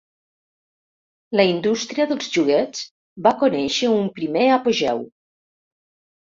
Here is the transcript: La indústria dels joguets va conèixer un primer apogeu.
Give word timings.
La 1.39 1.43
indústria 1.49 2.07
dels 2.11 2.29
joguets 2.37 2.81
va 3.27 3.35
conèixer 3.43 3.91
un 3.99 4.09
primer 4.17 4.47
apogeu. 4.57 5.05